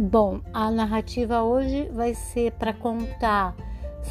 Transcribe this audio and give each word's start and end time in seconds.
Bom, 0.00 0.40
a 0.54 0.70
narrativa 0.70 1.42
hoje 1.42 1.90
vai 1.92 2.14
ser 2.14 2.52
para 2.52 2.72
contar 2.72 3.54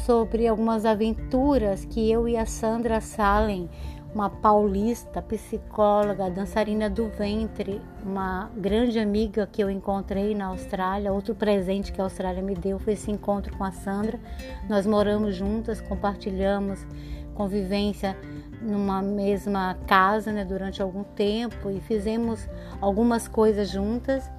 sobre 0.06 0.46
algumas 0.46 0.84
aventuras 0.84 1.84
que 1.84 2.08
eu 2.08 2.28
e 2.28 2.36
a 2.36 2.46
Sandra 2.46 3.00
Salen, 3.00 3.68
uma 4.14 4.30
paulista, 4.30 5.20
psicóloga, 5.20 6.30
dançarina 6.30 6.88
do 6.88 7.08
ventre, 7.08 7.82
uma 8.04 8.52
grande 8.56 9.00
amiga 9.00 9.48
que 9.50 9.60
eu 9.60 9.68
encontrei 9.68 10.32
na 10.32 10.46
Austrália, 10.46 11.12
outro 11.12 11.34
presente 11.34 11.90
que 11.90 12.00
a 12.00 12.04
Austrália 12.04 12.40
me 12.40 12.54
deu 12.54 12.78
foi 12.78 12.92
esse 12.92 13.10
encontro 13.10 13.56
com 13.58 13.64
a 13.64 13.72
Sandra. 13.72 14.20
Nós 14.68 14.86
moramos 14.86 15.34
juntas, 15.34 15.80
compartilhamos 15.80 16.86
convivência 17.34 18.16
numa 18.62 19.02
mesma 19.02 19.76
casa 19.88 20.30
né, 20.30 20.44
durante 20.44 20.80
algum 20.80 21.02
tempo 21.02 21.68
e 21.68 21.80
fizemos 21.80 22.48
algumas 22.80 23.26
coisas 23.26 23.68
juntas. 23.68 24.30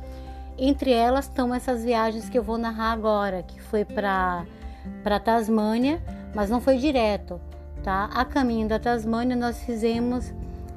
Entre 0.58 0.92
elas 0.92 1.26
estão 1.26 1.54
essas 1.54 1.84
viagens 1.84 2.30
que 2.30 2.38
eu 2.38 2.44
vou 2.44 2.58
narrar 2.58 2.92
agora, 2.92 3.44
que 3.44 3.62
foi 3.62 3.86
para 3.86 4.46
para 5.04 5.20
Tasmânia, 5.20 6.02
mas 6.34 6.50
não 6.50 6.60
foi 6.60 6.78
direto, 6.78 7.40
tá? 7.84 8.10
A 8.14 8.26
caminho 8.26 8.68
da 8.68 8.80
Tasmânia 8.80 9.36
nós 9.36 9.64
fizemos 9.64 10.34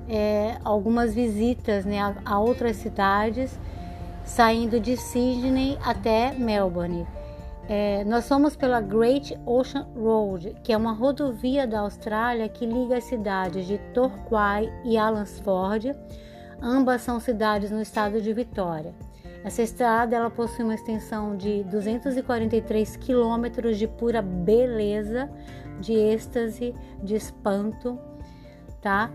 é, 0.08 0.58
algumas 0.62 1.14
visitas 1.14 1.84
né, 1.84 2.00
a, 2.00 2.14
a 2.24 2.38
outras 2.38 2.76
cidades, 2.76 3.58
saindo 4.24 4.78
de 4.80 4.96
Sydney 4.96 5.78
até 5.82 6.32
Melbourne. 6.32 7.06
É, 7.66 8.04
nós 8.04 8.28
fomos 8.28 8.54
pela 8.54 8.80
Great 8.80 9.38
Ocean 9.46 9.86
Road, 9.96 10.54
que 10.62 10.72
é 10.72 10.76
uma 10.76 10.92
rodovia 10.92 11.66
da 11.66 11.80
Austrália 11.80 12.48
que 12.48 12.66
liga 12.66 12.98
as 12.98 13.04
cidades 13.04 13.66
de 13.66 13.78
Torquay 13.94 14.70
e 14.84 14.98
Allansford. 14.98 15.94
Ambas 16.60 17.00
são 17.00 17.18
cidades 17.18 17.70
no 17.70 17.80
estado 17.80 18.20
de 18.20 18.32
Vitória. 18.34 18.94
Essa 19.44 19.60
estrada 19.62 20.16
ela 20.16 20.30
possui 20.30 20.64
uma 20.64 20.74
extensão 20.74 21.36
de 21.36 21.62
243 21.64 22.96
quilômetros 22.96 23.78
de 23.78 23.86
pura 23.86 24.22
beleza, 24.22 25.30
de 25.78 25.92
êxtase, 25.92 26.74
de 27.02 27.14
espanto, 27.14 27.98
tá? 28.80 29.10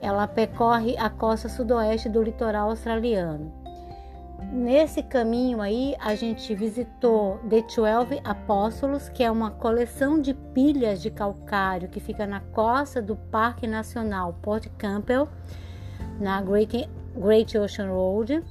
Ela 0.00 0.28
percorre 0.28 0.96
a 0.96 1.10
costa 1.10 1.48
sudoeste 1.48 2.08
do 2.08 2.22
litoral 2.22 2.70
australiano. 2.70 3.52
Nesse 4.52 5.02
caminho 5.02 5.60
aí, 5.60 5.96
a 5.98 6.14
gente 6.14 6.54
visitou 6.54 7.40
The 7.48 7.62
Twelve 7.62 8.20
Apóstolos, 8.22 9.08
que 9.08 9.24
é 9.24 9.30
uma 9.30 9.50
coleção 9.50 10.20
de 10.20 10.34
pilhas 10.34 11.02
de 11.02 11.10
calcário 11.10 11.88
que 11.88 11.98
fica 11.98 12.26
na 12.26 12.40
costa 12.40 13.00
do 13.00 13.16
Parque 13.16 13.66
Nacional 13.66 14.36
Port 14.42 14.68
Campbell, 14.78 15.28
na 16.20 16.40
Great, 16.42 16.88
Great 17.16 17.56
Ocean 17.56 17.90
Road. 17.90 18.44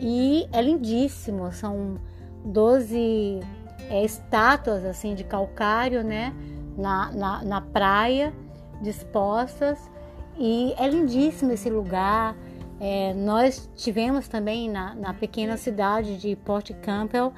E 0.00 0.46
é 0.52 0.60
lindíssimo, 0.60 1.50
são 1.52 1.98
12 2.44 3.40
é, 3.90 4.04
estátuas 4.04 4.84
assim 4.84 5.14
de 5.14 5.24
calcário, 5.24 6.02
né, 6.04 6.34
na, 6.76 7.10
na, 7.12 7.44
na 7.44 7.60
praia, 7.60 8.32
dispostas. 8.82 9.78
E 10.38 10.74
é 10.78 10.86
lindíssimo 10.88 11.52
esse 11.52 11.70
lugar. 11.70 12.36
É, 12.78 13.14
nós 13.14 13.70
tivemos 13.74 14.28
também 14.28 14.68
na, 14.68 14.94
na, 14.94 15.14
pequena 15.14 15.56
cidade 15.56 16.18
de 16.18 16.36
Port 16.36 16.70
Campbell, 16.82 17.32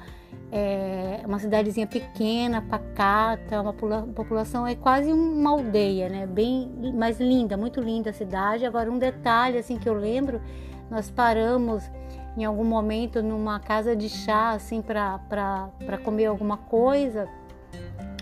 é, 0.51 1.21
uma 1.25 1.39
cidadezinha 1.39 1.87
pequena, 1.87 2.61
pacata, 2.61 3.61
uma 3.61 3.71
população 3.71 4.67
é 4.67 4.75
quase 4.75 5.13
uma 5.13 5.51
aldeia, 5.51 6.09
né? 6.09 6.27
Bem, 6.27 6.69
mais 6.93 7.21
linda, 7.21 7.55
muito 7.55 7.79
linda 7.79 8.09
a 8.09 8.13
cidade. 8.13 8.65
Agora 8.65 8.91
um 8.91 8.99
detalhe 8.99 9.57
assim 9.57 9.77
que 9.77 9.87
eu 9.87 9.93
lembro, 9.93 10.41
nós 10.91 11.09
paramos 11.09 11.89
em 12.37 12.45
algum 12.45 12.63
momento 12.63 13.21
numa 13.21 13.59
casa 13.59 13.95
de 13.95 14.09
chá, 14.09 14.51
assim, 14.51 14.81
para 14.81 15.97
comer 16.03 16.27
alguma 16.27 16.57
coisa. 16.57 17.27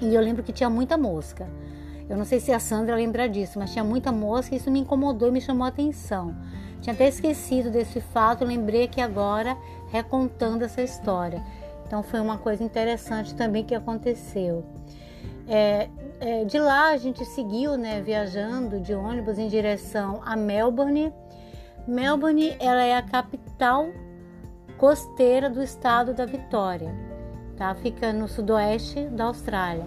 E 0.01 0.13
eu 0.13 0.21
lembro 0.21 0.43
que 0.43 0.51
tinha 0.51 0.69
muita 0.69 0.97
mosca. 0.97 1.47
Eu 2.09 2.15
não 2.15 2.23
sei 2.23 2.39
se 2.39 2.51
a 2.51 2.59
Sandra 2.59 2.95
lembra 2.95 3.27
disso, 3.27 3.59
mas 3.59 3.71
tinha 3.71 3.83
muita 3.83 4.11
mosca 4.11 4.55
e 4.55 4.57
isso 4.57 4.71
me 4.71 4.79
incomodou 4.79 5.27
e 5.27 5.31
me 5.31 5.41
chamou 5.41 5.65
a 5.65 5.69
atenção. 5.69 6.35
Tinha 6.81 6.93
até 6.93 7.07
esquecido 7.07 7.69
desse 7.69 7.99
fato, 7.99 8.45
lembrei 8.45 8.83
aqui 8.83 9.01
agora, 9.01 9.57
recontando 9.89 10.63
essa 10.63 10.81
história. 10.81 11.43
Então 11.85 12.03
foi 12.03 12.19
uma 12.19 12.37
coisa 12.37 12.63
interessante 12.63 13.35
também 13.35 13.63
que 13.63 13.75
aconteceu. 13.75 14.63
É, 15.47 15.89
é, 16.19 16.45
de 16.45 16.59
lá 16.59 16.89
a 16.89 16.97
gente 16.97 17.23
seguiu, 17.25 17.77
né, 17.77 18.01
viajando 18.01 18.79
de 18.79 18.93
ônibus 18.93 19.37
em 19.37 19.47
direção 19.47 20.21
a 20.25 20.35
Melbourne. 20.35 21.13
Melbourne, 21.87 22.55
ela 22.59 22.83
é 22.83 22.97
a 22.97 23.01
capital 23.01 23.87
costeira 24.77 25.49
do 25.49 25.63
estado 25.63 26.13
da 26.13 26.25
Vitória, 26.25 26.93
tá? 27.55 27.73
Fica 27.75 28.11
no 28.11 28.27
sudoeste 28.27 29.05
da 29.05 29.25
Austrália. 29.25 29.85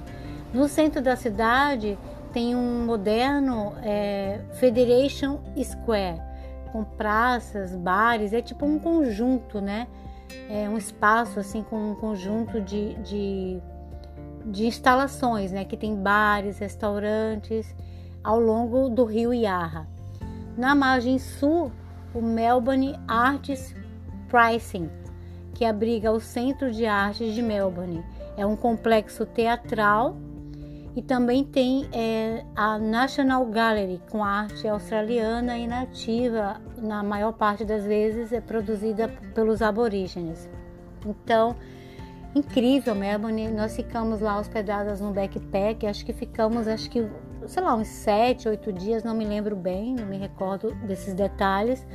No 0.53 0.67
centro 0.67 1.03
da 1.03 1.15
cidade 1.15 1.99
tem 2.33 2.57
um 2.57 2.87
moderno 2.87 3.75
é, 3.83 4.41
Federation 4.55 5.41
Square, 5.63 6.21
com 6.73 6.85
praças, 6.85 7.77
bares, 7.77 8.33
é 8.33 8.41
tipo 8.41 8.65
um 8.65 8.79
conjunto, 8.79 9.61
né? 9.61 9.87
É 10.49 10.69
um 10.69 10.79
espaço 10.79 11.39
assim 11.39 11.63
com 11.63 11.91
um 11.91 11.95
conjunto 11.95 12.61
de, 12.61 12.95
de, 12.95 13.61
de 14.47 14.67
instalações, 14.67 15.53
né? 15.53 15.65
Que 15.67 15.77
tem 15.77 15.95
bares, 15.95 16.59
restaurantes 16.59 17.75
ao 18.25 18.41
longo 18.41 18.89
do 18.89 19.05
rio 19.05 19.35
Yarra. 19.35 19.87
Na 20.57 20.75
margem 20.75 21.19
sul, 21.19 21.71
o 22.15 22.21
Melbourne 22.21 22.99
Arts 23.07 23.75
Pricing, 24.29 24.89
que 25.55 25.65
abriga 25.65 26.13
o 26.13 26.21
Centro 26.21 26.73
de 26.73 26.87
Artes 26.87 27.35
de 27.35 27.43
Melbourne. 27.43 28.05
É 28.37 28.47
um 28.47 28.57
complexo 28.57 29.27
teatral 29.27 30.17
e 30.97 31.03
também 31.03 31.45
tem 31.45 31.89
é, 31.93 32.45
a 32.57 32.79
National 32.79 33.47
Gallery, 33.47 34.01
com 34.11 34.25
arte 34.25 34.67
australiana 34.67 35.57
e 35.57 35.67
nativa, 35.67 36.61
na 36.77 37.03
maior 37.03 37.33
parte 37.33 37.65
das 37.65 37.85
vezes 37.85 38.33
é 38.33 38.41
produzida 38.41 39.09
pelos 39.35 39.63
aborígenes. 39.63 40.49
Então, 41.07 41.55
incrível 42.35 42.95
Melbourne. 42.95 43.49
Nós 43.49 43.77
ficamos 43.77 44.21
lá 44.21 44.39
hospedadas 44.39 45.01
no 45.01 45.13
backpack, 45.13 45.87
acho 45.87 46.05
que 46.05 46.13
ficamos, 46.13 46.67
acho 46.67 46.91
que, 46.91 47.07
sei 47.47 47.63
lá, 47.63 47.75
uns 47.75 47.89
sete, 47.89 48.49
oito 48.49 48.73
dias, 48.73 49.03
não 49.03 49.15
me 49.15 49.25
lembro 49.25 49.57
bem, 49.57 49.95
não 49.95 50.07
me 50.07 50.17
recordo 50.19 50.75
desses 50.87 51.15
detalhes 51.15 51.87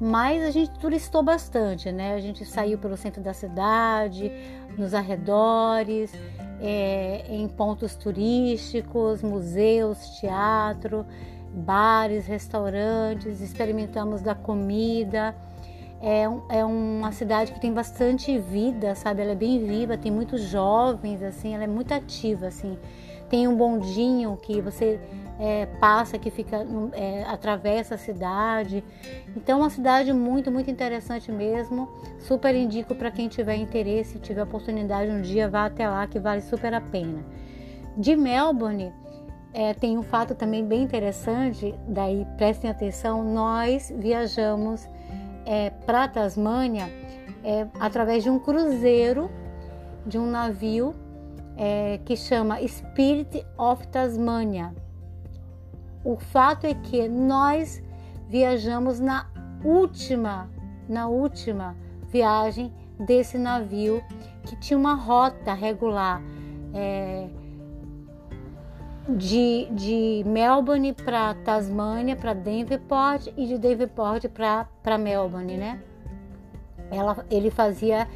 mas 0.00 0.42
a 0.42 0.50
gente 0.50 0.78
turistou 0.78 1.22
bastante, 1.22 1.90
né? 1.90 2.14
A 2.14 2.20
gente 2.20 2.44
saiu 2.44 2.78
pelo 2.78 2.96
centro 2.96 3.22
da 3.22 3.32
cidade, 3.32 4.30
nos 4.76 4.92
arredores, 4.92 6.12
é, 6.60 7.24
em 7.28 7.48
pontos 7.48 7.96
turísticos, 7.96 9.22
museus, 9.22 9.98
teatro, 10.20 11.06
bares, 11.50 12.26
restaurantes, 12.26 13.40
experimentamos 13.40 14.20
da 14.20 14.34
comida. 14.34 15.34
É, 16.02 16.24
é 16.58 16.62
uma 16.62 17.10
cidade 17.10 17.52
que 17.52 17.60
tem 17.60 17.72
bastante 17.72 18.38
vida, 18.38 18.94
sabe? 18.94 19.22
Ela 19.22 19.32
é 19.32 19.36
bem 19.36 19.64
viva, 19.64 19.96
tem 19.96 20.12
muitos 20.12 20.42
jovens, 20.42 21.22
assim, 21.22 21.54
ela 21.54 21.64
é 21.64 21.66
muito 21.66 21.92
ativa, 21.94 22.48
assim. 22.48 22.76
Tem 23.28 23.48
um 23.48 23.56
bondinho 23.56 24.36
que 24.36 24.60
você 24.60 25.00
é, 25.38 25.66
passa, 25.80 26.18
que 26.18 26.30
fica 26.30 26.66
é, 26.92 27.24
atravessa 27.24 27.96
a 27.96 27.98
cidade. 27.98 28.82
Então, 29.36 29.60
uma 29.60 29.70
cidade 29.70 30.12
muito, 30.12 30.50
muito 30.50 30.70
interessante 30.70 31.30
mesmo. 31.30 31.88
Super 32.20 32.54
indico 32.54 32.94
para 32.94 33.10
quem 33.10 33.28
tiver 33.28 33.56
interesse, 33.56 34.18
tiver 34.18 34.42
oportunidade 34.42 35.10
um 35.10 35.20
dia, 35.20 35.48
vá 35.48 35.66
até 35.66 35.88
lá, 35.88 36.06
que 36.06 36.18
vale 36.18 36.40
super 36.40 36.72
a 36.72 36.80
pena. 36.80 37.24
De 37.96 38.14
Melbourne, 38.14 38.92
é, 39.52 39.72
tem 39.72 39.96
um 39.96 40.02
fato 40.02 40.34
também 40.34 40.64
bem 40.64 40.82
interessante, 40.82 41.74
daí 41.88 42.26
prestem 42.36 42.70
atenção, 42.70 43.24
nós 43.24 43.92
viajamos 43.96 44.86
é, 45.46 45.70
para 45.70 46.06
Tasmânia 46.08 46.90
é, 47.42 47.66
através 47.80 48.22
de 48.22 48.28
um 48.28 48.38
cruzeiro, 48.38 49.30
de 50.04 50.18
um 50.18 50.26
navio 50.26 50.94
é, 51.56 51.98
que 52.04 52.16
chama 52.16 52.60
Spirit 52.66 53.46
of 53.56 53.86
Tasmania. 53.88 54.74
O 56.04 56.16
fato 56.16 56.66
é 56.66 56.74
que 56.74 57.08
nós 57.08 57.82
viajamos 58.28 59.00
na 59.00 59.26
última, 59.64 60.48
na 60.88 61.08
última 61.08 61.76
viagem 62.08 62.72
desse 62.98 63.38
navio 63.38 64.02
que 64.44 64.56
tinha 64.56 64.78
uma 64.78 64.94
rota 64.94 65.52
regular 65.52 66.22
é, 66.72 67.28
de, 69.08 69.68
de 69.70 70.22
Melbourne 70.26 70.92
para 70.92 71.34
Tasmânia, 71.34 72.16
para 72.16 72.34
Denverport 72.34 73.28
e 73.36 73.46
de 73.46 73.58
Denverport 73.58 74.26
para 74.28 74.98
Melbourne, 74.98 75.56
né? 75.56 75.80
Ela, 76.90 77.24
ele 77.30 77.50
fazia 77.50 78.06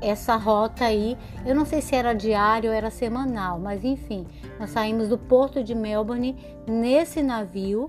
essa 0.00 0.36
rota 0.36 0.84
aí. 0.84 1.16
Eu 1.44 1.54
não 1.54 1.64
sei 1.64 1.80
se 1.80 1.94
era 1.94 2.12
diário 2.12 2.70
ou 2.70 2.76
era 2.76 2.90
semanal, 2.90 3.58
mas 3.58 3.84
enfim, 3.84 4.26
nós 4.58 4.70
saímos 4.70 5.08
do 5.08 5.18
porto 5.18 5.62
de 5.62 5.74
Melbourne 5.74 6.36
nesse 6.66 7.22
navio 7.22 7.86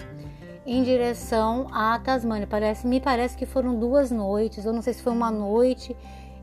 em 0.65 0.83
direção 0.83 1.67
à 1.71 1.97
Tasmânia. 2.00 2.47
Parece, 2.47 2.85
me 2.85 3.00
parece 3.00 3.35
que 3.35 3.45
foram 3.45 3.79
duas 3.79 4.11
noites, 4.11 4.65
eu 4.65 4.73
não 4.73 4.81
sei 4.81 4.94
se 4.94 5.01
foi 5.01 5.13
uma 5.13 5.31
noite 5.31 5.95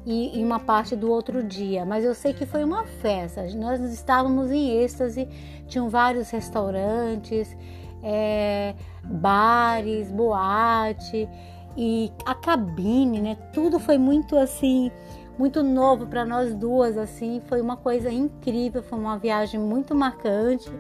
e, 0.04 0.38
e 0.38 0.44
uma 0.44 0.60
parte 0.60 0.94
do 0.94 1.10
outro 1.10 1.42
dia, 1.42 1.84
mas 1.84 2.04
eu 2.04 2.14
sei 2.14 2.32
que 2.32 2.46
foi 2.46 2.62
uma 2.62 2.84
festa. 2.84 3.42
Nós 3.54 3.80
estávamos 3.80 4.50
em 4.50 4.82
êxtase, 4.82 5.28
tinham 5.66 5.88
vários 5.88 6.30
restaurantes, 6.30 7.56
é, 8.02 8.74
bares, 9.04 10.10
boate 10.12 11.28
e 11.76 12.12
a 12.24 12.34
cabine, 12.34 13.20
né? 13.20 13.36
Tudo 13.52 13.78
foi 13.78 13.98
muito 13.98 14.36
assim, 14.36 14.90
muito 15.38 15.62
novo 15.62 16.06
para 16.06 16.24
nós 16.24 16.54
duas, 16.54 16.96
assim. 16.96 17.40
Foi 17.46 17.60
uma 17.60 17.76
coisa 17.76 18.10
incrível, 18.10 18.82
foi 18.82 18.98
uma 18.98 19.18
viagem 19.18 19.60
muito 19.60 19.94
marcante. 19.94 20.70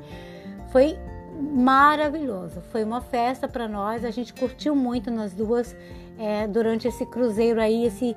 Foi 0.70 0.98
maravilhoso. 1.40 2.60
Foi 2.72 2.82
uma 2.82 3.00
festa 3.00 3.46
para 3.46 3.68
nós. 3.68 4.04
A 4.04 4.10
gente 4.10 4.32
curtiu 4.32 4.74
muito 4.74 5.10
nós 5.10 5.32
duas 5.34 5.76
é, 6.18 6.46
durante 6.46 6.88
esse 6.88 7.04
cruzeiro 7.06 7.60
aí, 7.60 7.84
esse 7.84 8.16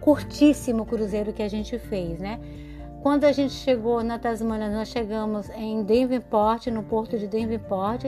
curtíssimo 0.00 0.84
cruzeiro 0.86 1.32
que 1.32 1.42
a 1.42 1.48
gente 1.48 1.78
fez, 1.78 2.18
né? 2.18 2.38
Quando 3.02 3.24
a 3.24 3.32
gente 3.32 3.54
chegou 3.54 4.02
na 4.02 4.18
Tasmânia, 4.18 4.68
nós 4.68 4.88
chegamos 4.88 5.48
em 5.50 5.82
Devonport, 5.84 6.66
no 6.66 6.82
porto 6.82 7.16
de 7.16 7.26
Devonport, 7.26 8.04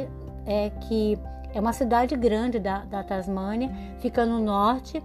é, 0.46 0.70
que 0.88 1.18
é 1.54 1.60
uma 1.60 1.72
cidade 1.72 2.16
grande 2.16 2.58
da, 2.58 2.84
da 2.84 3.02
Tasmânia, 3.02 3.70
fica 4.00 4.26
no 4.26 4.40
norte. 4.40 5.02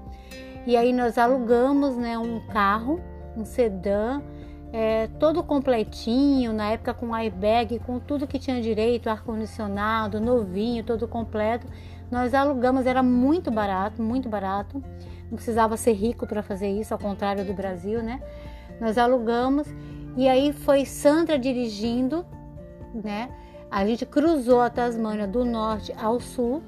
E 0.65 0.75
aí 0.75 0.91
nós 0.91 1.17
alugamos 1.17 1.95
né, 1.95 2.17
um 2.17 2.39
carro, 2.47 2.99
um 3.37 3.45
sedã, 3.45 4.21
é, 4.73 5.07
todo 5.19 5.43
completinho, 5.43 6.51
na 6.51 6.71
época 6.71 6.93
com 6.93 7.13
airbag, 7.13 7.79
com 7.79 7.99
tudo 7.99 8.27
que 8.27 8.39
tinha 8.39 8.61
direito, 8.61 9.09
ar-condicionado, 9.09 10.19
novinho, 10.19 10.83
todo 10.83 11.07
completo. 11.07 11.67
Nós 12.11 12.33
alugamos, 12.33 12.85
era 12.85 13.01
muito 13.01 13.51
barato, 13.51 14.01
muito 14.01 14.27
barato. 14.27 14.83
Não 15.29 15.35
precisava 15.35 15.77
ser 15.77 15.93
rico 15.93 16.27
para 16.27 16.43
fazer 16.43 16.69
isso, 16.69 16.93
ao 16.93 16.99
contrário 16.99 17.45
do 17.45 17.53
Brasil, 17.53 18.01
né? 18.03 18.21
Nós 18.79 18.97
alugamos 18.97 19.67
e 20.17 20.27
aí 20.27 20.51
foi 20.51 20.85
Sandra 20.85 21.37
dirigindo, 21.37 22.25
né? 22.93 23.29
A 23.69 23.85
gente 23.85 24.05
cruzou 24.05 24.61
a 24.61 24.69
Tasmânia 24.69 25.27
do 25.27 25.43
norte 25.43 25.93
ao 25.97 26.19
sul, 26.19 26.61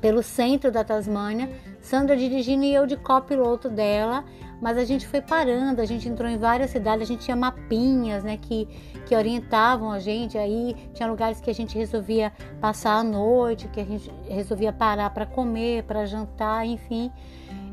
pelo 0.00 0.22
centro 0.22 0.70
da 0.70 0.84
Tasmânia, 0.84 1.50
Sandra 1.80 2.16
dirigindo 2.16 2.64
e 2.64 2.74
eu 2.74 2.86
de 2.86 2.96
copiloto 2.96 3.68
dela, 3.68 4.24
mas 4.60 4.78
a 4.78 4.84
gente 4.84 5.06
foi 5.06 5.20
parando, 5.20 5.80
a 5.80 5.84
gente 5.84 6.08
entrou 6.08 6.28
em 6.28 6.38
várias 6.38 6.70
cidades, 6.70 7.02
a 7.02 7.12
gente 7.12 7.24
tinha 7.24 7.36
mapinhas, 7.36 8.24
né, 8.24 8.36
que, 8.36 8.66
que 9.06 9.14
orientavam 9.14 9.90
a 9.90 9.98
gente, 9.98 10.38
aí 10.38 10.74
tinha 10.94 11.08
lugares 11.08 11.40
que 11.40 11.50
a 11.50 11.54
gente 11.54 11.76
resolvia 11.76 12.32
passar 12.60 12.98
a 12.98 13.04
noite, 13.04 13.68
que 13.68 13.80
a 13.80 13.84
gente 13.84 14.10
resolvia 14.28 14.72
parar 14.72 15.10
para 15.10 15.26
comer, 15.26 15.84
para 15.84 16.06
jantar, 16.06 16.66
enfim. 16.66 17.10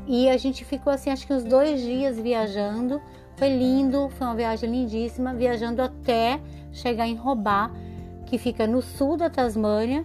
E 0.06 0.28
a 0.28 0.36
gente 0.36 0.64
ficou 0.64 0.92
assim, 0.92 1.10
acho 1.10 1.26
que 1.26 1.32
uns 1.32 1.44
dois 1.44 1.80
dias 1.80 2.20
viajando, 2.20 3.00
foi 3.36 3.48
lindo, 3.48 4.10
foi 4.10 4.26
uma 4.26 4.36
viagem 4.36 4.70
lindíssima, 4.70 5.34
viajando 5.34 5.82
até 5.82 6.40
chegar 6.72 7.06
em 7.06 7.16
Robá, 7.16 7.70
que 8.26 8.38
fica 8.38 8.66
no 8.66 8.82
sul 8.82 9.16
da 9.16 9.30
Tasmânia. 9.30 10.04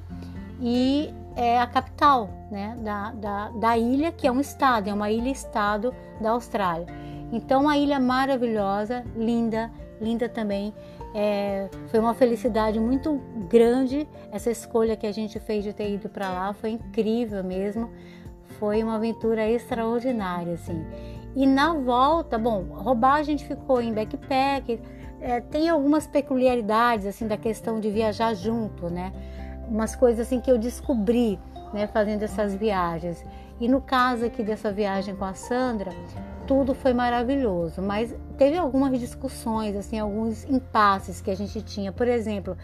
E 0.62 1.14
é 1.40 1.58
a 1.58 1.66
capital 1.66 2.30
né, 2.52 2.78
da, 2.82 3.12
da, 3.14 3.50
da 3.52 3.78
ilha, 3.78 4.12
que 4.12 4.28
é 4.28 4.32
um 4.32 4.42
estado, 4.42 4.90
é 4.90 4.94
uma 4.94 5.10
ilha-estado 5.10 5.96
da 6.20 6.32
Austrália. 6.32 6.86
Então, 7.32 7.62
uma 7.62 7.78
ilha 7.78 7.98
maravilhosa, 7.98 9.06
linda, 9.16 9.72
linda 10.02 10.28
também. 10.28 10.74
É, 11.16 11.70
foi 11.88 12.00
uma 12.02 12.14
felicidade 12.14 12.78
muito 12.78 13.22
grande 13.50 14.06
essa 14.34 14.52
escolha 14.52 14.98
que 14.98 15.08
a 15.08 15.14
gente 15.14 15.40
fez 15.40 15.64
de 15.64 15.72
ter 15.72 15.90
ido 15.90 16.10
para 16.10 16.30
lá, 16.30 16.52
foi 16.52 16.72
incrível 16.72 17.42
mesmo. 17.42 17.90
Foi 18.60 18.84
uma 18.84 18.96
aventura 18.96 19.50
extraordinária, 19.50 20.56
assim. 20.56 20.86
E 21.38 21.48
na 21.48 21.74
volta, 21.74 22.38
bom, 22.38 22.66
roubar 22.70 23.16
a 23.16 23.24
gente 23.24 23.46
ficou 23.46 23.82
em 23.82 23.94
backpack, 23.94 24.82
é, 25.22 25.40
tem 25.40 25.70
algumas 25.70 26.06
peculiaridades 26.06 27.06
assim 27.06 27.28
da 27.28 27.38
questão 27.38 27.80
de 27.80 27.90
viajar 27.90 28.34
junto, 28.34 28.90
né? 28.90 29.14
Umas 29.70 29.96
coisas 29.96 30.26
assim 30.26 30.40
que 30.40 30.52
eu 30.52 30.58
descobri, 30.58 31.40
né, 31.74 31.88
fazendo 31.88 32.24
essas 32.24 32.56
viagens. 32.56 33.24
E 33.60 33.68
no 33.68 33.82
caso 33.82 34.26
aqui 34.26 34.42
dessa 34.42 34.72
viagem 34.72 35.16
com 35.16 35.26
a 35.26 35.34
Sandra, 35.34 35.92
tudo 36.48 36.74
foi 36.74 36.94
maravilhoso, 36.94 37.82
mas 37.82 38.16
teve 38.38 38.58
algumas 38.58 38.98
discussões, 39.00 39.76
assim, 39.76 40.00
alguns 40.00 40.46
impasses 40.46 41.22
que 41.22 41.30
a 41.30 41.36
gente 41.36 41.62
tinha. 41.62 41.92
Por 41.92 42.08
exemplo, 42.08 42.58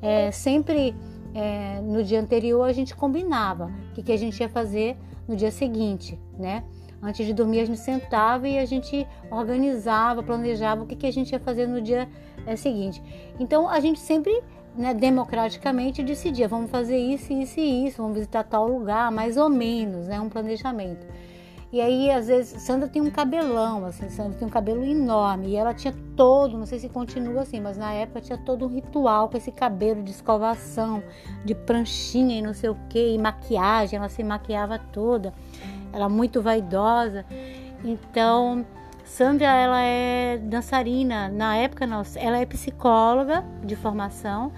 é, 0.00 0.30
sempre 0.30 0.94
é, 1.34 1.80
no 1.82 2.02
dia 2.02 2.20
anterior 2.20 2.64
a 2.64 2.72
gente 2.72 2.96
combinava 2.96 3.66
o 3.90 3.94
que, 3.94 4.02
que 4.02 4.12
a 4.12 4.16
gente 4.16 4.40
ia 4.40 4.48
fazer 4.48 4.96
no 5.28 5.36
dia 5.36 5.50
seguinte, 5.50 6.18
né? 6.38 6.64
Antes 7.02 7.26
de 7.26 7.34
dormir, 7.34 7.60
a 7.60 7.64
gente 7.66 7.78
sentava 7.78 8.48
e 8.48 8.58
a 8.58 8.64
gente 8.64 9.06
organizava, 9.30 10.22
planejava 10.22 10.84
o 10.84 10.86
que, 10.86 10.96
que 10.96 11.06
a 11.06 11.12
gente 11.12 11.30
ia 11.30 11.38
fazer 11.38 11.66
no 11.66 11.80
dia 11.80 12.08
é, 12.46 12.56
seguinte. 12.56 13.02
Então, 13.38 13.68
a 13.68 13.78
gente 13.80 14.00
sempre, 14.00 14.42
né, 14.76 14.94
democraticamente, 14.94 16.02
decidia: 16.02 16.48
vamos 16.48 16.70
fazer 16.70 16.98
isso, 16.98 17.32
isso 17.32 17.58
e 17.60 17.86
isso, 17.86 17.98
vamos 17.98 18.14
visitar 18.14 18.44
tal 18.44 18.68
lugar, 18.68 19.10
mais 19.10 19.36
ou 19.36 19.48
menos, 19.48 20.08
né, 20.08 20.20
um 20.20 20.28
planejamento. 20.28 21.06
E 21.72 21.80
aí, 21.80 22.10
às 22.10 22.28
vezes, 22.28 22.62
Sandra 22.62 22.88
tem 22.88 23.02
um 23.02 23.10
cabelão, 23.10 23.84
assim, 23.84 24.08
Sandra 24.08 24.38
tem 24.38 24.46
um 24.46 24.50
cabelo 24.50 24.84
enorme. 24.84 25.48
E 25.48 25.56
ela 25.56 25.74
tinha 25.74 25.92
todo, 26.16 26.56
não 26.56 26.64
sei 26.64 26.78
se 26.78 26.88
continua 26.88 27.42
assim, 27.42 27.60
mas 27.60 27.76
na 27.76 27.92
época 27.92 28.20
tinha 28.20 28.38
todo 28.38 28.64
um 28.64 28.68
ritual 28.68 29.28
com 29.28 29.36
esse 29.36 29.50
cabelo 29.50 30.02
de 30.02 30.12
escovação, 30.12 31.02
de 31.44 31.54
pranchinha 31.54 32.38
e 32.38 32.42
não 32.42 32.54
sei 32.54 32.70
o 32.70 32.76
que, 32.88 33.14
e 33.14 33.18
maquiagem, 33.18 33.98
ela 33.98 34.08
se 34.08 34.22
maquiava 34.22 34.78
toda 34.78 35.34
ela 35.96 36.08
muito 36.08 36.42
vaidosa. 36.42 37.24
Então, 37.82 38.64
Sandra, 39.06 39.46
ela 39.46 39.80
é 39.80 40.36
dançarina. 40.36 41.28
Na 41.28 41.56
época, 41.56 41.86
nossa, 41.86 42.18
ela 42.18 42.38
é 42.38 42.44
psicóloga 42.44 43.44
de 43.64 43.76
formação 43.76 44.52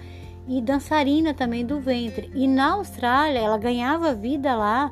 e 0.47 0.59
dançarina 0.59 1.33
também 1.33 1.63
do 1.63 1.79
ventre. 1.79 2.31
E 2.33 2.47
na 2.47 2.73
Austrália, 2.73 3.39
ela 3.39 3.57
ganhava 3.57 4.13
vida 4.13 4.55
lá, 4.55 4.91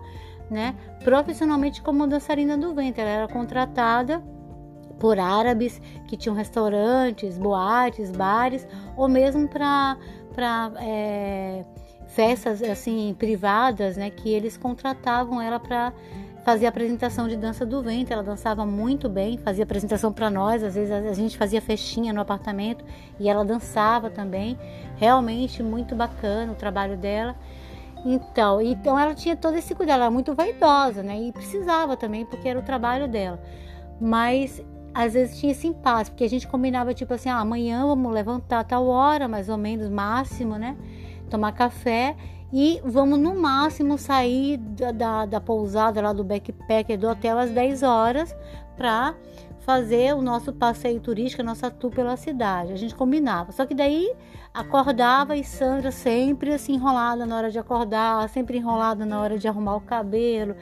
né, 0.50 0.76
profissionalmente 1.04 1.82
como 1.82 2.06
dançarina 2.06 2.56
do 2.56 2.74
ventre. 2.76 3.02
Ela 3.02 3.10
era 3.10 3.28
contratada 3.28 4.24
por 5.00 5.20
árabes 5.20 5.82
que 6.08 6.16
tinham 6.16 6.36
restaurantes, 6.36 7.38
boates, 7.38 8.12
bares, 8.12 8.66
ou 8.96 9.08
mesmo 9.08 9.48
para 9.48 9.98
é, 10.80 11.66
festas 12.08 12.62
assim 12.62 13.16
privadas, 13.18 13.98
né, 13.98 14.12
que 14.12 14.30
eles 14.30 14.56
contratavam 14.56 15.42
ela 15.42 15.60
para 15.60 15.92
fazia 16.48 16.70
apresentação 16.70 17.28
de 17.28 17.36
dança 17.36 17.66
do 17.66 17.84
ventre, 17.84 18.14
ela 18.14 18.24
dançava 18.24 18.66
muito 18.66 19.10
bem, 19.10 19.38
fazia 19.38 19.66
apresentação 19.66 20.14
para 20.14 20.30
nós, 20.30 20.64
às 20.64 20.76
vezes 20.76 20.94
a 20.94 21.14
gente 21.14 21.38
fazia 21.38 21.60
festinha 21.60 22.14
no 22.14 22.22
apartamento 22.22 22.86
e 23.20 23.28
ela 23.28 23.44
dançava 23.44 24.10
também. 24.10 24.58
Realmente 24.96 25.62
muito 25.62 25.94
bacana 25.94 26.54
o 26.54 26.56
trabalho 26.56 26.96
dela. 26.96 27.36
Então, 28.06 28.62
então 28.62 28.98
ela 28.98 29.14
tinha 29.14 29.36
todo 29.36 29.58
esse 29.58 29.76
cuidado, 29.76 29.96
ela 29.96 30.06
era 30.06 30.12
muito 30.12 30.34
vaidosa, 30.34 31.04
né? 31.04 31.20
E 31.20 31.34
precisava 31.34 31.98
também, 31.98 32.26
porque 32.26 32.48
era 32.48 32.58
o 32.58 32.64
trabalho 32.64 33.10
dela. 33.10 33.44
Mas 34.00 34.64
às 34.94 35.16
vezes 35.16 35.38
tinha 35.38 35.52
esse 35.52 35.68
impasse, 35.68 36.10
porque 36.10 36.24
a 36.24 36.30
gente 36.30 36.48
combinava 36.48 36.94
tipo 36.94 37.14
assim, 37.14 37.28
ah, 37.28 37.40
amanhã 37.40 37.86
vamos 37.86 38.10
levantar 38.14 38.64
tal 38.64 38.88
hora, 38.88 39.28
mais 39.28 39.50
ou 39.50 39.58
menos, 39.58 39.90
máximo, 39.90 40.56
né? 40.56 40.78
Tomar 41.30 41.52
café 41.52 42.16
e 42.52 42.82
vamos 42.84 43.20
no 43.20 43.36
máximo 43.36 43.98
sair 43.98 44.58
da, 44.58 44.92
da, 44.92 45.26
da 45.26 45.42
pousada 45.42 46.02
lá 46.02 46.14
do 46.14 46.24
backpacker 46.24 46.98
do 46.98 47.08
hotel 47.08 47.38
às 47.38 47.52
10 47.52 47.84
horas 47.84 48.36
para 48.76 49.16
fazer 49.68 50.16
o 50.16 50.22
nosso 50.22 50.54
passeio 50.54 50.98
turístico, 51.02 51.42
a 51.42 51.46
nossa 51.46 51.70
tour 51.70 51.92
pela 51.92 52.16
cidade. 52.16 52.72
A 52.72 52.78
gente 52.78 52.96
combinava. 52.96 53.52
Só 53.52 53.66
que 53.66 53.76
daí 53.76 54.10
acordava 54.54 55.36
e 55.36 55.44
Sandra 55.44 55.92
sempre 55.92 56.54
assim 56.54 56.76
enrolada 56.76 57.26
na 57.26 57.36
hora 57.36 57.52
de 57.52 57.60
acordar, 57.60 58.30
sempre 58.30 58.58
enrolada 58.58 59.06
na 59.06 59.20
hora 59.20 59.38
de 59.38 59.46
arrumar 59.46 59.76
o 59.76 59.82
cabelo, 59.82 60.56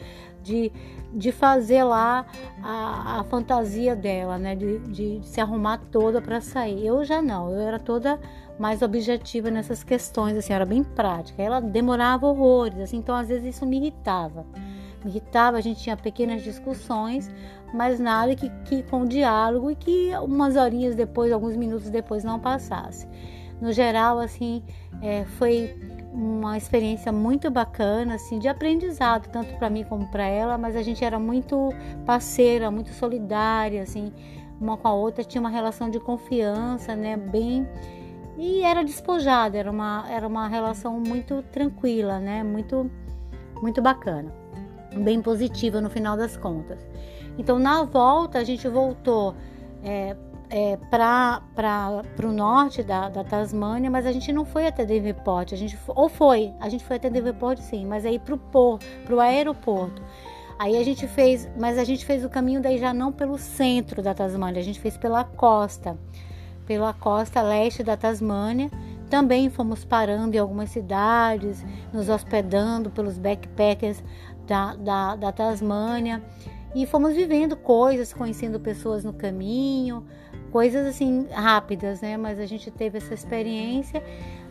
de, 0.45 0.71
de 1.11 1.31
fazer 1.31 1.83
lá 1.83 2.25
a, 2.63 3.19
a 3.19 3.23
fantasia 3.23 3.95
dela, 3.95 4.37
né? 4.37 4.55
De, 4.55 4.79
de, 4.79 5.19
se 5.23 5.41
arrumar 5.41 5.79
toda 5.91 6.21
para 6.21 6.39
sair. 6.39 6.85
Eu 6.85 7.03
já 7.03 7.21
não, 7.21 7.51
eu 7.51 7.59
era 7.59 7.79
toda 7.79 8.19
mais 8.57 8.81
objetiva 8.81 9.49
nessas 9.49 9.83
questões, 9.83 10.37
assim, 10.37 10.53
era 10.53 10.65
bem 10.65 10.83
prática. 10.83 11.41
Ela 11.41 11.59
demorava 11.59 12.27
horrores, 12.27 12.79
assim, 12.79 12.97
então 12.97 13.15
às 13.15 13.27
vezes 13.27 13.55
isso 13.55 13.65
me 13.65 13.77
irritava. 13.77 14.45
Me 15.03 15.09
irritava, 15.11 15.57
a 15.57 15.61
gente 15.61 15.81
tinha 15.81 15.97
pequenas 15.97 16.43
discussões, 16.43 17.29
mas 17.73 17.99
nada 17.99 18.35
que, 18.35 18.49
que 18.65 18.83
com 18.83 19.05
diálogo 19.05 19.71
e 19.71 19.75
que 19.75 20.11
umas 20.21 20.55
horinhas 20.55 20.95
depois, 20.95 21.31
alguns 21.31 21.55
minutos 21.57 21.89
depois 21.89 22.23
não 22.23 22.39
passasse. 22.39 23.07
No 23.59 23.71
geral, 23.71 24.19
assim, 24.19 24.63
é, 25.01 25.25
foi 25.25 25.75
uma 26.15 26.57
experiência 26.57 27.11
muito 27.11 27.51
bacana, 27.51 28.15
assim, 28.15 28.39
de 28.39 28.47
aprendizado, 28.47 29.27
tanto 29.29 29.53
para 29.55 29.69
mim 29.69 29.83
como 29.83 30.07
para 30.07 30.25
ela, 30.25 30.57
mas 30.57 30.75
a 30.75 30.81
gente 30.81 31.03
era 31.03 31.19
muito 31.19 31.69
parceira, 32.05 32.71
muito 32.71 32.91
solidária, 32.93 33.83
assim, 33.83 34.13
uma 34.59 34.77
com 34.77 34.87
a 34.87 34.93
outra, 34.93 35.23
tinha 35.23 35.41
uma 35.41 35.49
relação 35.49 35.89
de 35.89 35.99
confiança, 35.99 36.95
né, 36.95 37.17
bem 37.17 37.67
e 38.37 38.61
era 38.61 38.83
despojada, 38.83 39.57
era 39.57 39.71
uma, 39.71 40.05
era 40.09 40.27
uma 40.27 40.47
relação 40.47 40.99
muito 40.99 41.41
tranquila, 41.51 42.19
né? 42.19 42.43
Muito, 42.43 42.89
muito 43.61 43.81
bacana. 43.81 44.31
bem 44.93 45.21
positiva 45.21 45.81
no 45.81 45.89
final 45.89 46.17
das 46.17 46.35
contas. 46.37 46.79
Então, 47.37 47.59
na 47.59 47.83
volta, 47.83 48.39
a 48.39 48.43
gente 48.43 48.67
voltou 48.67 49.35
é, 49.83 50.15
é, 50.55 50.77
para 50.89 51.41
o 52.23 52.31
norte 52.31 52.81
da, 52.81 53.09
da, 53.09 53.25
Tasmânia, 53.25 53.91
mas 53.91 54.05
a 54.05 54.11
gente 54.13 54.31
não 54.31 54.45
foi 54.45 54.65
até 54.65 54.85
Devonport. 54.85 55.51
A 55.51 55.57
gente 55.57 55.77
ou 55.85 56.07
foi, 56.07 56.53
a 56.61 56.69
gente 56.69 56.81
foi 56.85 56.95
até 56.95 57.09
Devonport 57.09 57.59
sim, 57.59 57.85
mas 57.85 58.05
aí 58.05 58.17
para 58.17 58.35
o 59.13 59.19
aeroporto. 59.19 60.01
Aí 60.57 60.77
a 60.77 60.83
gente 60.85 61.09
fez, 61.09 61.49
mas 61.59 61.77
a 61.77 61.83
gente 61.83 62.05
fez 62.05 62.23
o 62.23 62.29
caminho 62.29 62.61
daí 62.61 62.77
já 62.77 62.93
não 62.93 63.11
pelo 63.11 63.37
centro 63.37 64.01
da 64.01 64.13
Tasmânia, 64.13 64.61
a 64.61 64.63
gente 64.63 64.79
fez 64.79 64.95
pela 64.95 65.25
costa, 65.25 65.97
pela 66.65 66.93
costa 66.93 67.41
leste 67.41 67.83
da 67.83 67.97
Tasmânia. 67.97 68.71
Também 69.09 69.49
fomos 69.49 69.83
parando 69.83 70.37
em 70.37 70.39
algumas 70.39 70.69
cidades, 70.69 71.65
nos 71.91 72.07
hospedando 72.07 72.89
pelos 72.89 73.17
backpackers 73.17 74.01
da, 74.47 74.73
da, 74.75 75.17
da 75.17 75.31
Tasmânia 75.33 76.23
e 76.75 76.85
fomos 76.85 77.13
vivendo 77.13 77.55
coisas, 77.55 78.13
conhecendo 78.13 78.59
pessoas 78.59 79.03
no 79.03 79.13
caminho, 79.13 80.05
coisas 80.55 80.87
assim 80.87 81.27
rápidas, 81.33 81.99
né? 81.99 82.15
Mas 82.15 82.39
a 82.39 82.45
gente 82.45 82.71
teve 82.71 82.97
essa 82.97 83.13
experiência. 83.13 84.01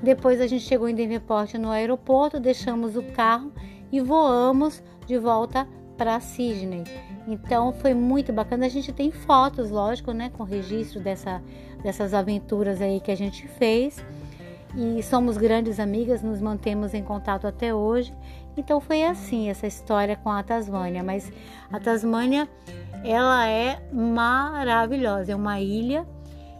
Depois 0.02 0.38
a 0.38 0.46
gente 0.46 0.62
chegou 0.62 0.86
em 0.86 0.94
Devonport 0.94 1.54
no 1.54 1.70
aeroporto, 1.70 2.38
deixamos 2.38 2.94
o 2.94 3.02
carro 3.02 3.50
e 3.90 4.02
voamos 4.02 4.82
de 5.06 5.16
volta 5.16 5.66
para 5.96 6.20
Sydney. 6.20 6.84
Então 7.26 7.72
foi 7.72 7.94
muito 7.94 8.34
bacana. 8.34 8.66
A 8.66 8.68
gente 8.68 8.92
tem 8.92 9.10
fotos, 9.10 9.70
lógico, 9.70 10.12
né, 10.12 10.30
com 10.36 10.42
registro 10.42 11.00
dessa, 11.00 11.42
dessas 11.82 12.12
aventuras 12.12 12.82
aí 12.82 13.00
que 13.00 13.10
a 13.10 13.16
gente 13.16 13.48
fez. 13.48 14.04
E 14.76 15.02
somos 15.02 15.38
grandes 15.38 15.80
amigas, 15.80 16.22
nos 16.22 16.38
mantemos 16.38 16.92
em 16.92 17.02
contato 17.02 17.46
até 17.46 17.74
hoje. 17.74 18.12
Então 18.58 18.78
foi 18.78 19.04
assim 19.04 19.48
essa 19.48 19.66
história 19.66 20.16
com 20.16 20.30
a 20.30 20.42
Tasmânia. 20.42 21.02
Mas 21.02 21.32
a 21.72 21.80
Tasmânia, 21.80 22.46
ela 23.04 23.46
é 23.48 23.80
maravilhosa. 23.92 25.32
É 25.32 25.36
uma 25.36 25.60
ilha, 25.60 26.06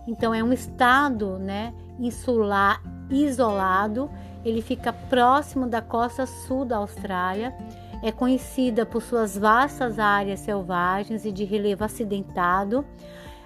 então 0.06 0.34
é 0.34 0.42
um 0.42 0.52
estado, 0.52 1.38
né, 1.38 1.72
insular 1.98 2.80
isolado. 3.10 4.10
Ele 4.44 4.60
fica 4.60 4.92
próximo 4.92 5.66
da 5.66 5.80
costa 5.80 6.26
sul 6.26 6.64
da 6.64 6.76
Austrália 6.76 7.54
é 8.04 8.12
conhecida 8.12 8.84
por 8.84 9.00
suas 9.00 9.34
vastas 9.34 9.98
áreas 9.98 10.40
selvagens 10.40 11.24
e 11.24 11.32
de 11.32 11.42
relevo 11.42 11.84
acidentado, 11.84 12.84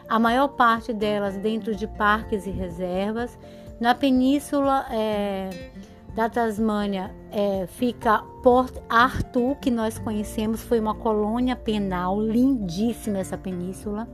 a 0.08 0.18
maior 0.18 0.48
parte 0.48 0.92
delas 0.92 1.36
dentro 1.36 1.76
de 1.76 1.86
parques 1.86 2.44
e 2.44 2.50
reservas. 2.50 3.38
Na 3.78 3.94
península 3.94 4.84
é, 4.90 5.70
da 6.14 6.28
Tasmânia 6.28 7.14
é, 7.30 7.66
fica 7.66 8.18
Port 8.42 8.74
Arthur, 8.88 9.56
que 9.56 9.70
nós 9.70 9.98
conhecemos, 9.98 10.62
foi 10.62 10.80
uma 10.80 10.94
colônia 10.94 11.54
penal 11.54 12.20
lindíssima 12.20 13.18
essa 13.18 13.36
península, 13.36 14.08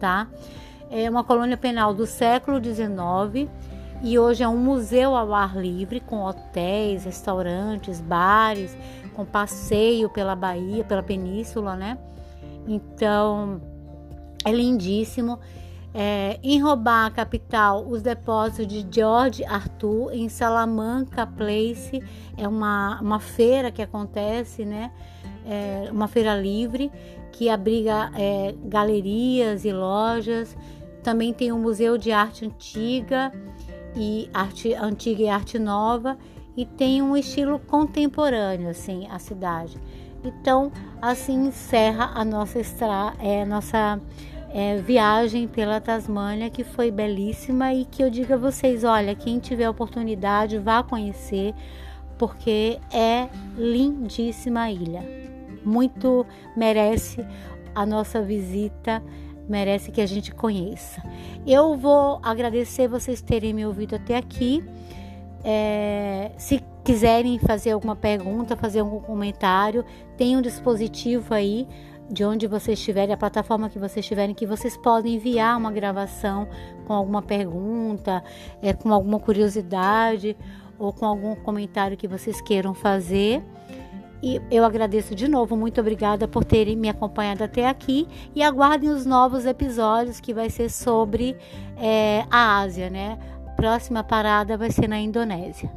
tá? 0.00 0.28
É 0.90 1.08
uma 1.10 1.24
colônia 1.24 1.56
penal 1.56 1.92
do 1.92 2.06
século 2.06 2.62
XIX 2.62 3.50
e 4.02 4.18
hoje 4.18 4.42
é 4.42 4.48
um 4.48 4.56
museu 4.56 5.16
ao 5.16 5.34
ar 5.34 5.56
livre 5.56 6.00
com 6.00 6.22
hotéis, 6.22 7.04
restaurantes, 7.04 8.00
bares, 8.00 8.76
com 9.14 9.24
passeio 9.24 10.08
pela 10.10 10.36
Bahia, 10.36 10.84
pela 10.84 11.02
península, 11.02 11.74
né? 11.76 11.98
Então 12.66 13.60
é 14.44 14.52
lindíssimo. 14.52 15.38
É, 15.98 16.38
em 16.42 16.60
roubar 16.60 17.06
a 17.06 17.10
capital, 17.10 17.86
os 17.88 18.02
depósitos 18.02 18.66
de 18.66 18.86
George 18.90 19.42
Arthur 19.46 20.12
em 20.12 20.28
Salamanca 20.28 21.26
Place 21.26 22.02
é 22.36 22.46
uma, 22.46 23.00
uma 23.00 23.18
feira 23.18 23.70
que 23.70 23.80
acontece, 23.80 24.66
né? 24.66 24.92
É 25.46 25.88
uma 25.90 26.06
feira 26.06 26.38
livre 26.38 26.92
que 27.32 27.48
abriga 27.48 28.10
é, 28.14 28.54
galerias 28.66 29.64
e 29.64 29.72
lojas. 29.72 30.54
Também 31.02 31.32
tem 31.32 31.50
o 31.50 31.56
Museu 31.56 31.96
de 31.96 32.12
Arte 32.12 32.44
Antiga 32.44 33.32
e 33.96 34.28
Arte 34.34 34.74
Antiga 34.74 35.22
e 35.22 35.28
Arte 35.30 35.58
Nova 35.58 36.18
e 36.54 36.66
tem 36.66 37.00
um 37.00 37.16
estilo 37.16 37.58
contemporâneo, 37.58 38.68
assim, 38.68 39.06
a 39.10 39.18
cidade. 39.18 39.78
Então, 40.22 40.70
assim 41.00 41.46
encerra 41.46 42.10
a 42.14 42.22
nossa, 42.22 42.58
extra, 42.58 43.14
é, 43.18 43.46
nossa 43.46 43.98
é, 44.56 44.78
viagem 44.78 45.46
pela 45.46 45.82
Tasmânia, 45.82 46.48
que 46.48 46.64
foi 46.64 46.90
belíssima 46.90 47.74
e 47.74 47.84
que 47.84 48.02
eu 48.02 48.08
digo 48.08 48.32
a 48.32 48.36
vocês, 48.38 48.84
olha, 48.84 49.14
quem 49.14 49.38
tiver 49.38 49.68
oportunidade, 49.68 50.56
vá 50.56 50.82
conhecer, 50.82 51.54
porque 52.16 52.78
é 52.90 53.28
lindíssima 53.54 54.62
a 54.62 54.72
ilha. 54.72 55.04
Muito 55.62 56.24
merece 56.56 57.22
a 57.74 57.84
nossa 57.84 58.22
visita, 58.22 59.02
merece 59.46 59.92
que 59.92 60.00
a 60.00 60.06
gente 60.06 60.34
conheça. 60.34 61.02
Eu 61.46 61.76
vou 61.76 62.18
agradecer 62.22 62.88
vocês 62.88 63.20
terem 63.20 63.52
me 63.52 63.66
ouvido 63.66 63.96
até 63.96 64.16
aqui. 64.16 64.64
É, 65.44 66.30
se 66.38 66.64
quiserem 66.82 67.38
fazer 67.38 67.72
alguma 67.72 67.94
pergunta, 67.94 68.56
fazer 68.56 68.80
algum 68.80 69.00
comentário, 69.00 69.84
tem 70.16 70.34
um 70.34 70.40
dispositivo 70.40 71.34
aí 71.34 71.68
de 72.10 72.24
onde 72.24 72.46
vocês 72.46 72.78
estiverem, 72.78 73.14
a 73.14 73.16
plataforma 73.16 73.68
que 73.68 73.78
vocês 73.78 74.04
estiverem, 74.04 74.34
que 74.34 74.46
vocês 74.46 74.76
podem 74.76 75.14
enviar 75.14 75.56
uma 75.56 75.72
gravação 75.72 76.48
com 76.86 76.92
alguma 76.92 77.22
pergunta, 77.22 78.22
é, 78.62 78.72
com 78.72 78.92
alguma 78.92 79.18
curiosidade 79.18 80.36
ou 80.78 80.92
com 80.92 81.04
algum 81.04 81.34
comentário 81.34 81.96
que 81.96 82.06
vocês 82.06 82.40
queiram 82.40 82.74
fazer. 82.74 83.42
E 84.22 84.40
eu 84.50 84.64
agradeço 84.64 85.14
de 85.14 85.28
novo, 85.28 85.56
muito 85.56 85.80
obrigada 85.80 86.26
por 86.26 86.44
terem 86.44 86.74
me 86.74 86.88
acompanhado 86.88 87.44
até 87.44 87.68
aqui 87.68 88.08
e 88.34 88.42
aguardem 88.42 88.90
os 88.90 89.04
novos 89.04 89.44
episódios 89.44 90.20
que 90.20 90.32
vai 90.32 90.48
ser 90.48 90.70
sobre 90.70 91.36
é, 91.76 92.24
a 92.30 92.60
Ásia, 92.60 92.88
né? 92.88 93.18
Próxima 93.56 94.02
parada 94.02 94.56
vai 94.56 94.70
ser 94.70 94.88
na 94.88 94.98
Indonésia. 94.98 95.70